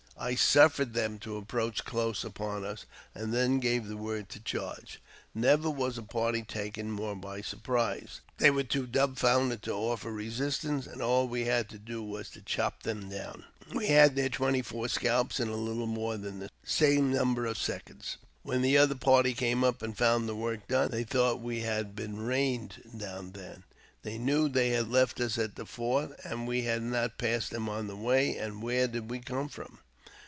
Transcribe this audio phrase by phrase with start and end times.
[0.19, 5.01] I suffered them to approach close upon us, and then gave the word to charge.
[5.33, 10.11] Never was a ^^ party taken more by surprise; they were too dumbfoundered toil offer
[10.13, 13.45] resistance, and all we had to do was to chop them down.
[13.73, 18.17] '""We had their twenty four scalps in little more than the same number of seconds.
[18.43, 21.95] When the other party came up and found the work done, they thought we had
[21.95, 23.63] been rained down there.
[24.03, 27.67] They knew they had left us at the fort, and we had not passed them
[27.67, 29.79] on the way, and where did we come from